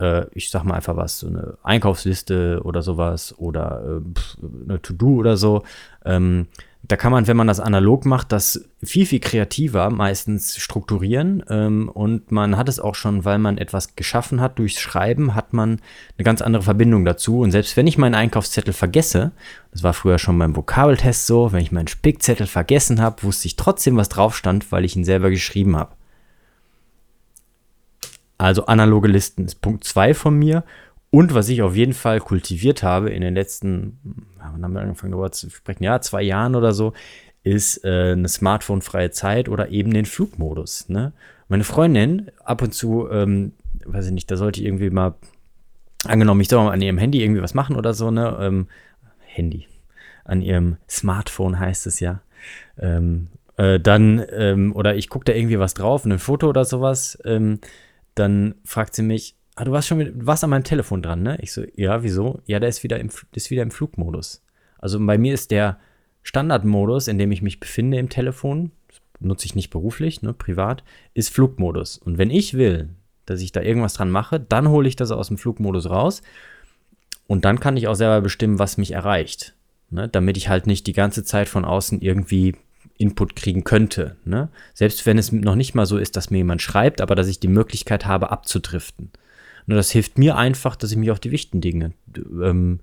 [0.00, 5.16] äh, ich sag mal einfach was, so eine Einkaufsliste oder sowas oder äh, eine To-Do
[5.16, 5.62] oder so.
[6.04, 6.48] Ähm,
[6.86, 11.42] da kann man, wenn man das analog macht, das viel, viel kreativer meistens strukturieren.
[11.48, 15.54] Ähm, und man hat es auch schon, weil man etwas geschaffen hat durchs Schreiben, hat
[15.54, 15.80] man
[16.18, 17.40] eine ganz andere Verbindung dazu.
[17.40, 19.32] Und selbst wenn ich meinen Einkaufszettel vergesse,
[19.72, 23.56] das war früher schon beim Vokabeltest so, wenn ich meinen Spickzettel vergessen habe, wusste ich
[23.56, 25.92] trotzdem, was drauf stand, weil ich ihn selber geschrieben habe.
[28.36, 30.64] Also analoge Listen ist Punkt 2 von mir.
[31.14, 34.00] Und was ich auf jeden Fall kultiviert habe in den letzten,
[34.36, 36.92] wann haben wir angefangen darüber zu sprechen, ja, zwei Jahren oder so,
[37.44, 40.88] ist äh, eine Smartphone-freie Zeit oder eben den Flugmodus.
[40.88, 41.12] Ne?
[41.46, 43.52] Meine Freundin, ab und zu, ähm,
[43.84, 45.14] weiß ich nicht, da sollte ich irgendwie mal,
[46.04, 48.36] angenommen, ich soll mal an ihrem Handy irgendwie was machen oder so, ne?
[48.40, 48.66] Ähm,
[49.20, 49.68] Handy.
[50.24, 52.22] An ihrem Smartphone heißt es ja.
[52.76, 57.16] Ähm, äh, dann, ähm, oder ich gucke da irgendwie was drauf, ein Foto oder sowas,
[57.24, 57.60] ähm,
[58.16, 61.38] dann fragt sie mich, ah, du warst schon mit, warst an meinem Telefon dran, ne?
[61.40, 62.40] Ich so, ja, wieso?
[62.46, 64.42] Ja, der ist wieder im, ist wieder im Flugmodus.
[64.78, 65.78] Also bei mir ist der
[66.22, 68.72] Standardmodus, in dem ich mich befinde im Telefon,
[69.20, 70.82] nutze ich nicht beruflich, ne, privat,
[71.14, 71.98] ist Flugmodus.
[71.98, 72.90] Und wenn ich will,
[73.26, 76.22] dass ich da irgendwas dran mache, dann hole ich das aus dem Flugmodus raus
[77.26, 79.54] und dann kann ich auch selber bestimmen, was mich erreicht.
[79.90, 82.56] Ne, damit ich halt nicht die ganze Zeit von außen irgendwie
[82.96, 84.16] Input kriegen könnte.
[84.24, 84.48] Ne?
[84.72, 87.38] Selbst wenn es noch nicht mal so ist, dass mir jemand schreibt, aber dass ich
[87.38, 89.10] die Möglichkeit habe, abzudriften.
[89.66, 92.80] Und das hilft mir einfach, dass ich mich auf die wichtigen Dinge ähm,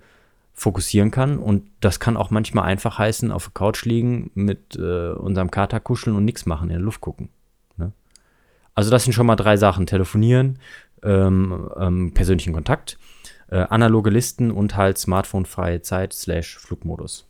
[0.54, 1.38] fokussieren kann.
[1.38, 5.80] Und das kann auch manchmal einfach heißen, auf der Couch liegen, mit äh, unserem Kater
[5.80, 7.30] kuscheln und nichts machen, in der Luft gucken.
[7.78, 7.92] Ne?
[8.74, 9.86] Also das sind schon mal drei Sachen.
[9.86, 10.60] Telefonieren,
[11.04, 12.98] ähm, ähm, persönlichen Kontakt,
[13.50, 17.28] äh, analoge Listen und halt smartphone-freie Zeit slash Flugmodus.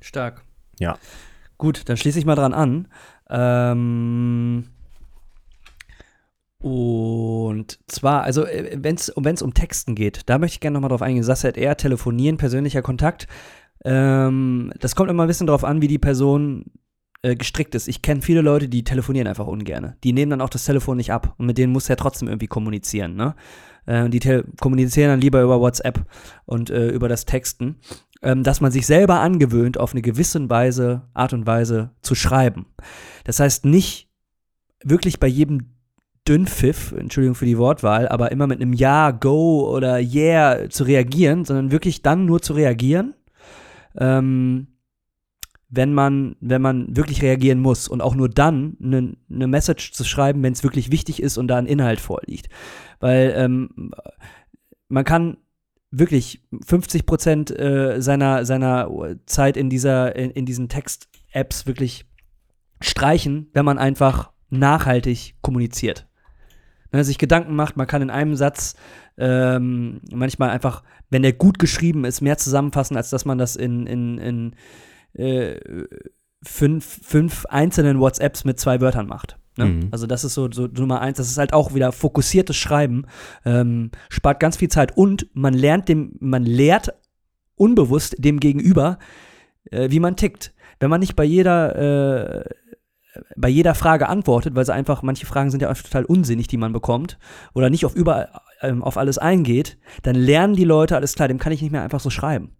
[0.00, 0.42] Stark.
[0.78, 0.98] Ja.
[1.58, 2.88] Gut, dann schließe ich mal dran an.
[3.28, 4.70] Ähm
[6.60, 11.02] und zwar, also äh, wenn es um Texten geht, da möchte ich gerne nochmal drauf
[11.02, 11.26] eingehen.
[11.56, 13.26] Eher telefonieren, persönlicher Kontakt.
[13.84, 16.66] Ähm, das kommt immer ein bisschen drauf an, wie die Person
[17.22, 17.88] äh, gestrickt ist.
[17.88, 19.96] Ich kenne viele Leute, die telefonieren einfach ungern.
[20.04, 22.46] Die nehmen dann auch das Telefon nicht ab und mit denen muss er trotzdem irgendwie
[22.46, 23.16] kommunizieren.
[23.16, 23.34] Ne?
[23.86, 24.20] Äh, die
[24.60, 26.04] kommunizieren dann lieber über WhatsApp
[26.44, 27.76] und äh, über das Texten.
[28.22, 32.66] Ähm, dass man sich selber angewöhnt, auf eine gewisse Weise, Art und Weise zu schreiben.
[33.24, 34.10] Das heißt nicht
[34.84, 35.79] wirklich bei jedem
[36.30, 41.44] Dünnpfiff, Entschuldigung für die Wortwahl, aber immer mit einem Ja, Go oder Yeah zu reagieren,
[41.44, 43.14] sondern wirklich dann nur zu reagieren,
[43.98, 44.68] ähm,
[45.68, 50.04] wenn man, wenn man wirklich reagieren muss und auch nur dann eine ne Message zu
[50.04, 52.48] schreiben, wenn es wirklich wichtig ist und da ein Inhalt vorliegt.
[53.00, 53.90] Weil ähm,
[54.86, 55.36] man kann
[55.90, 62.06] wirklich 50 Prozent äh, seiner, seiner Zeit in, dieser, in, in diesen Text-Apps wirklich
[62.80, 66.06] streichen, wenn man einfach nachhaltig kommuniziert
[66.92, 67.76] ne, sich Gedanken macht.
[67.76, 68.74] Man kann in einem Satz
[69.18, 73.86] ähm, manchmal einfach, wenn der gut geschrieben ist, mehr zusammenfassen, als dass man das in,
[73.86, 74.54] in, in
[75.14, 75.60] äh,
[76.42, 79.36] fünf, fünf einzelnen WhatsApps mit zwei Wörtern macht.
[79.56, 79.66] Ne?
[79.66, 79.88] Mhm.
[79.90, 81.18] Also das ist so, so Nummer eins.
[81.18, 83.06] Das ist halt auch wieder fokussiertes Schreiben.
[83.44, 86.94] Ähm, spart ganz viel Zeit und man lernt dem, man lehrt
[87.56, 88.98] unbewusst dem Gegenüber,
[89.70, 90.54] äh, wie man tickt.
[90.78, 92.44] Wenn man nicht bei jeder äh,
[93.36, 96.72] bei jeder Frage antwortet, weil sie einfach, manche Fragen sind ja total unsinnig, die man
[96.72, 97.18] bekommt,
[97.54, 98.28] oder nicht auf überall,
[98.62, 101.82] ähm, auf alles eingeht, dann lernen die Leute, alles klar, dem kann ich nicht mehr
[101.82, 102.56] einfach so schreiben.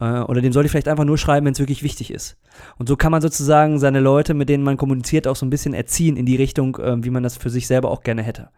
[0.00, 2.38] Äh, oder dem soll ich vielleicht einfach nur schreiben, wenn es wirklich wichtig ist.
[2.78, 5.74] Und so kann man sozusagen seine Leute, mit denen man kommuniziert, auch so ein bisschen
[5.74, 8.50] erziehen in die Richtung, äh, wie man das für sich selber auch gerne hätte.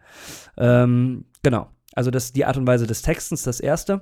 [0.57, 1.69] Ähm, genau.
[1.93, 4.01] Also das die Art und Weise des Textens, das erste.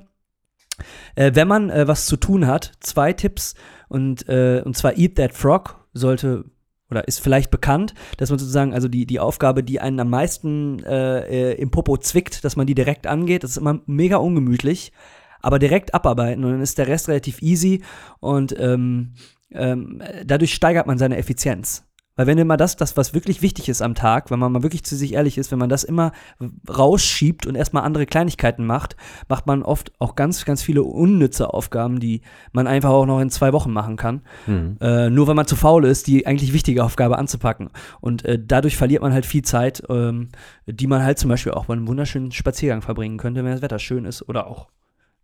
[1.15, 3.53] Äh, wenn man äh, was zu tun hat, zwei Tipps
[3.87, 6.45] und, äh, und zwar Eat That Frog sollte
[6.93, 10.83] oder ist vielleicht bekannt, dass man sozusagen, also die, die Aufgabe, die einen am meisten
[10.83, 14.91] äh, äh, im Popo zwickt, dass man die direkt angeht, das ist immer mega ungemütlich,
[15.41, 17.83] aber direkt abarbeiten und dann ist der Rest relativ easy
[18.19, 19.13] und ähm,
[19.51, 21.85] ähm, dadurch steigert man seine Effizienz.
[22.15, 24.83] Weil wenn immer das, das, was wirklich wichtig ist am Tag, wenn man mal wirklich
[24.83, 26.11] zu sich ehrlich ist, wenn man das immer
[26.69, 28.95] rausschiebt und erstmal andere Kleinigkeiten macht,
[29.27, 32.21] macht man oft auch ganz, ganz viele unnütze Aufgaben, die
[32.51, 34.21] man einfach auch noch in zwei Wochen machen kann.
[34.45, 34.77] Mhm.
[34.79, 37.69] Äh, nur wenn man zu faul ist, die eigentlich wichtige Aufgabe anzupacken.
[37.99, 40.29] Und äh, dadurch verliert man halt viel Zeit, ähm,
[40.67, 43.79] die man halt zum Beispiel auch bei einem wunderschönen Spaziergang verbringen könnte, wenn das Wetter
[43.79, 44.67] schön ist oder auch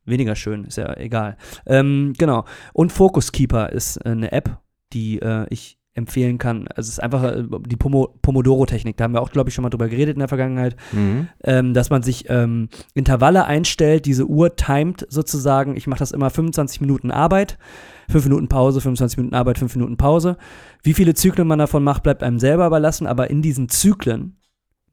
[0.06, 1.38] weniger schön, ist ja egal.
[1.66, 2.46] Ähm, genau.
[2.74, 4.58] Und Focus Keeper ist äh, eine App,
[4.92, 6.68] die äh, ich empfehlen kann.
[6.68, 8.98] Also es ist einfach äh, die Pomodoro-Technik.
[8.98, 11.28] Da haben wir auch, glaube ich, schon mal drüber geredet in der Vergangenheit, mhm.
[11.44, 15.76] ähm, dass man sich ähm, Intervalle einstellt, diese Uhr timet sozusagen.
[15.76, 17.58] Ich mache das immer 25 Minuten Arbeit,
[18.10, 20.38] 5 Minuten Pause, 25 Minuten Arbeit, 5 Minuten Pause.
[20.84, 24.38] Wie viele Zyklen man davon macht, bleibt einem selber überlassen, aber in diesen Zyklen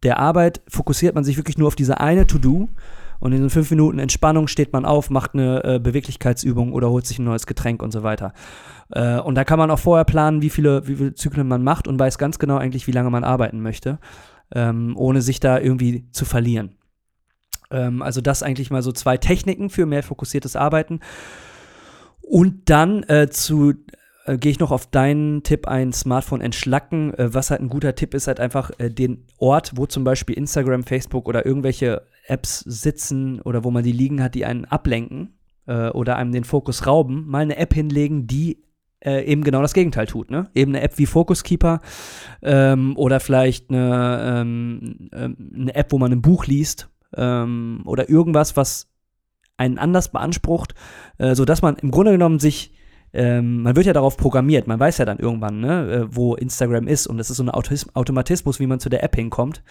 [0.02, 2.68] der Arbeit fokussiert man sich wirklich nur auf diese eine To-Do
[3.20, 7.18] Und in fünf Minuten Entspannung steht man auf, macht eine äh, Beweglichkeitsübung oder holt sich
[7.18, 8.32] ein neues Getränk und so weiter.
[8.90, 11.88] Äh, und da kann man auch vorher planen, wie viele, wie viele Zyklen man macht
[11.88, 13.98] und weiß ganz genau eigentlich, wie lange man arbeiten möchte,
[14.54, 16.76] ähm, ohne sich da irgendwie zu verlieren.
[17.70, 21.00] Ähm, also das eigentlich mal so zwei Techniken für mehr fokussiertes Arbeiten.
[22.22, 23.74] Und dann äh, zu
[24.26, 27.14] äh, gehe ich noch auf deinen Tipp ein, Smartphone entschlacken.
[27.14, 30.36] Äh, was halt ein guter Tipp ist, halt einfach äh, den Ort, wo zum Beispiel
[30.36, 35.38] Instagram, Facebook oder irgendwelche Apps sitzen oder wo man die liegen hat, die einen ablenken
[35.66, 38.62] äh, oder einem den Fokus rauben, mal eine App hinlegen, die
[39.00, 40.30] äh, eben genau das Gegenteil tut.
[40.30, 40.50] Ne?
[40.54, 41.80] Eben eine App wie Focus Keeper
[42.42, 48.08] ähm, oder vielleicht eine, ähm, ähm, eine App, wo man ein Buch liest ähm, oder
[48.08, 48.88] irgendwas, was
[49.56, 50.74] einen anders beansprucht,
[51.18, 52.72] äh, sodass man im Grunde genommen sich
[53.12, 56.86] ähm, man wird ja darauf programmiert, man weiß ja dann irgendwann, ne, äh, wo Instagram
[56.86, 59.62] ist und das ist so ein Automatismus, wie man zu der App hinkommt,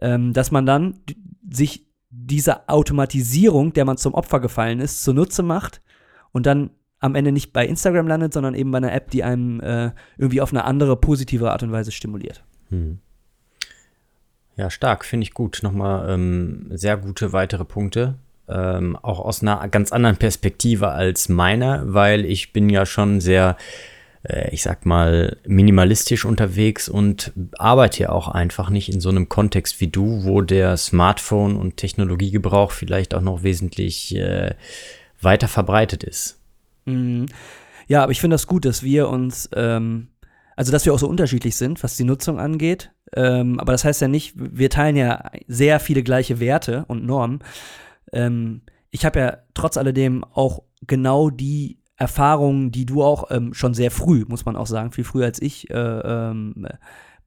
[0.00, 1.00] ähm, dass man dann
[1.48, 5.82] sich diese Automatisierung, der man zum Opfer gefallen ist, zunutze macht
[6.32, 9.60] und dann am Ende nicht bei Instagram landet, sondern eben bei einer App, die einem
[9.60, 12.44] äh, irgendwie auf eine andere, positive Art und Weise stimuliert.
[12.70, 12.98] Hm.
[14.56, 15.60] Ja, stark, finde ich gut.
[15.62, 18.14] Nochmal ähm, sehr gute weitere Punkte
[18.48, 23.56] ähm, auch aus einer ganz anderen Perspektive als meiner, weil ich bin ja schon sehr,
[24.50, 29.80] ich sag mal, minimalistisch unterwegs und arbeite ja auch einfach nicht in so einem Kontext
[29.80, 34.54] wie du, wo der Smartphone- und Technologiegebrauch vielleicht auch noch wesentlich äh,
[35.20, 36.40] weiter verbreitet ist.
[36.86, 37.26] Mhm.
[37.86, 40.08] Ja, aber ich finde das gut, dass wir uns, ähm,
[40.56, 42.92] also dass wir auch so unterschiedlich sind, was die Nutzung angeht.
[43.14, 47.40] Ähm, aber das heißt ja nicht, wir teilen ja sehr viele gleiche Werte und Normen
[48.14, 53.74] ähm, ich habe ja trotz alledem auch genau die Erfahrungen, die du auch ähm, schon
[53.74, 56.66] sehr früh, muss man auch sagen, viel früher als ich, äh, ähm,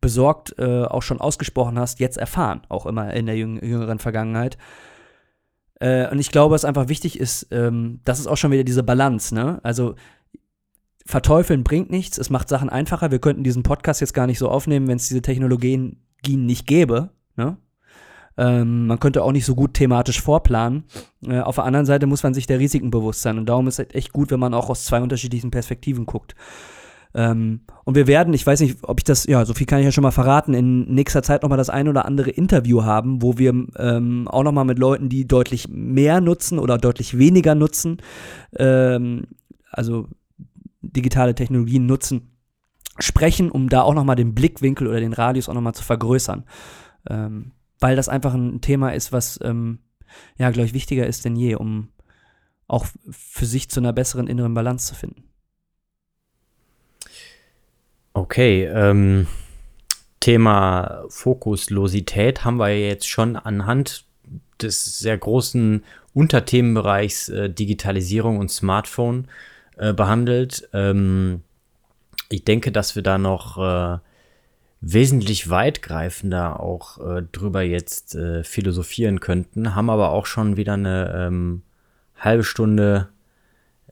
[0.02, 4.58] besorgt äh, auch schon ausgesprochen hast, jetzt erfahren, auch immer in der jüng jüngeren Vergangenheit.
[5.80, 8.84] Äh, und ich glaube, was einfach wichtig ist, ähm, das ist auch schon wieder diese
[8.84, 9.60] Balance, ne?
[9.64, 9.96] Also
[11.06, 13.12] verteufeln bringt nichts, es macht Sachen einfacher.
[13.12, 17.12] Wir könnten diesen Podcast jetzt gar nicht so aufnehmen, wenn es diese Technologien nicht gäbe,
[17.36, 17.58] ne?
[18.38, 20.84] Ähm, man könnte auch nicht so gut thematisch vorplanen.
[21.26, 23.38] Äh, auf der anderen Seite muss man sich der Risiken bewusst sein.
[23.38, 26.36] Und darum ist es echt gut, wenn man auch aus zwei unterschiedlichen Perspektiven guckt.
[27.16, 29.86] Ähm, und wir werden, ich weiß nicht, ob ich das, ja, so viel kann ich
[29.86, 33.38] ja schon mal verraten, in nächster Zeit nochmal das ein oder andere Interview haben, wo
[33.38, 37.98] wir ähm, auch nochmal mit Leuten, die deutlich mehr nutzen oder deutlich weniger nutzen,
[38.56, 39.24] ähm,
[39.72, 40.10] also
[40.82, 42.38] digitale Technologien nutzen,
[43.00, 46.44] sprechen, um da auch nochmal den Blickwinkel oder den Radius auch nochmal zu vergrößern.
[47.10, 49.80] Ähm, weil das einfach ein Thema ist, was, ähm,
[50.38, 51.90] ja, glaube ich, wichtiger ist denn je, um
[52.68, 55.24] auch für sich zu einer besseren inneren Balance zu finden.
[58.14, 59.28] Okay, ähm,
[60.20, 64.06] Thema Fokuslosität haben wir jetzt schon anhand
[64.62, 69.28] des sehr großen Unterthemenbereichs äh, Digitalisierung und Smartphone
[69.78, 70.68] äh, behandelt.
[70.74, 71.44] Ähm,
[72.30, 74.00] ich denke, dass wir da noch äh,
[74.82, 81.14] wesentlich weitgreifender auch äh, drüber jetzt äh, philosophieren könnten, haben aber auch schon wieder eine
[81.16, 81.64] ähm,
[82.16, 83.10] halbe Stunde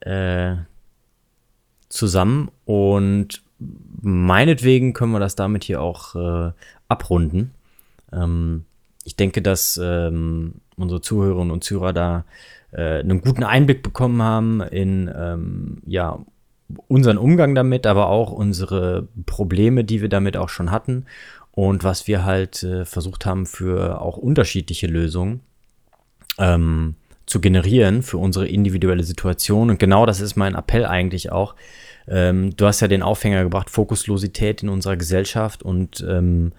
[0.00, 0.56] äh,
[1.88, 3.42] zusammen und
[4.00, 6.52] meinetwegen können wir das damit hier auch äh,
[6.88, 7.52] abrunden.
[8.12, 8.64] Ähm,
[9.04, 12.24] ich denke, dass ähm, unsere Zuhörerinnen und Zuhörer da
[12.72, 16.18] äh, einen guten Einblick bekommen haben in ähm, ja,
[16.88, 21.06] unseren Umgang damit, aber auch unsere Probleme, die wir damit auch schon hatten
[21.52, 25.40] und was wir halt äh, versucht haben für auch unterschiedliche Lösungen
[26.38, 29.70] ähm, zu generieren für unsere individuelle Situation.
[29.70, 31.54] Und genau das ist mein Appell eigentlich auch.
[32.08, 36.52] Ähm, du hast ja den Aufhänger gebracht, Fokuslosität in unserer Gesellschaft und ähm,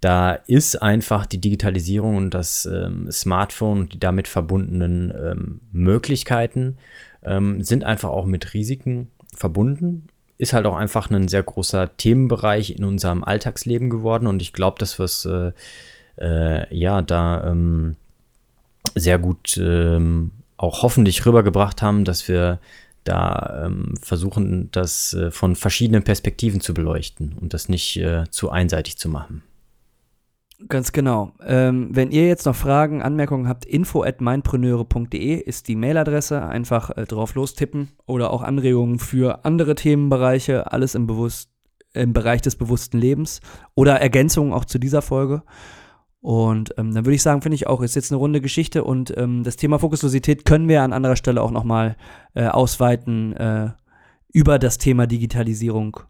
[0.00, 6.76] da ist einfach die Digitalisierung und das ähm, Smartphone und die damit verbundenen ähm, Möglichkeiten
[7.22, 10.08] ähm, sind einfach auch mit Risiken verbunden.
[10.38, 14.78] Ist halt auch einfach ein sehr großer Themenbereich in unserem Alltagsleben geworden und ich glaube,
[14.78, 15.52] dass wir es äh,
[16.18, 17.96] äh, ja da ähm,
[18.94, 22.58] sehr gut ähm, auch hoffentlich rübergebracht haben, dass wir
[23.04, 28.50] da ähm, versuchen, das äh, von verschiedenen Perspektiven zu beleuchten und das nicht äh, zu
[28.50, 29.42] einseitig zu machen.
[30.68, 31.32] Ganz genau.
[31.44, 36.42] Ähm, wenn ihr jetzt noch Fragen, Anmerkungen habt, info at mindpreneure.de ist die Mailadresse.
[36.46, 41.50] Einfach äh, drauf lostippen oder auch Anregungen für andere Themenbereiche, alles im, Bewusst
[41.92, 43.40] im Bereich des bewussten Lebens
[43.74, 45.42] oder Ergänzungen auch zu dieser Folge.
[46.20, 49.14] Und ähm, dann würde ich sagen, finde ich auch, ist jetzt eine runde Geschichte und
[49.18, 51.96] ähm, das Thema Fokuslosität können wir an anderer Stelle auch nochmal
[52.32, 53.72] äh, ausweiten äh,
[54.32, 56.00] über das Thema Digitalisierung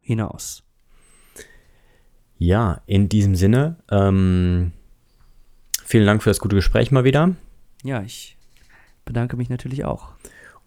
[0.00, 0.64] hinaus.
[2.44, 4.72] Ja, in diesem Sinne, ähm,
[5.84, 7.36] vielen Dank für das gute Gespräch mal wieder.
[7.84, 8.36] ja, ich
[9.04, 10.08] bedanke mich natürlich auch.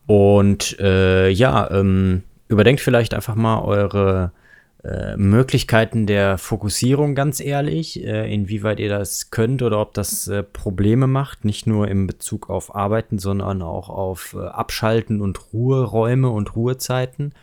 [0.05, 4.31] Und äh, ja, ähm, überdenkt vielleicht einfach mal eure
[4.85, 10.43] äh, Möglichkeiten der Fokussierung ganz ehrlich, äh, inwieweit ihr das könnt oder ob das äh,
[10.43, 16.29] Probleme macht, nicht nur in Bezug auf Arbeiten, sondern auch auf äh, Abschalten und Ruheräume
[16.29, 17.33] und Ruhezeiten.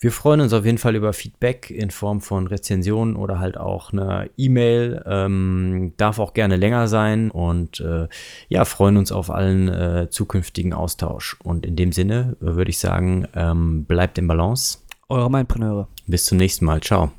[0.00, 3.92] Wir freuen uns auf jeden Fall über Feedback in Form von Rezensionen oder halt auch
[3.92, 5.02] eine E-Mail.
[5.06, 8.06] Ähm, darf auch gerne länger sein und äh,
[8.48, 11.36] ja, freuen uns auf allen äh, zukünftigen Austausch.
[11.42, 14.78] Und in dem Sinne würde ich sagen, ähm, bleibt im Balance.
[15.08, 15.88] Eure Mindpreneure.
[16.06, 16.80] Bis zum nächsten Mal.
[16.80, 17.10] Ciao.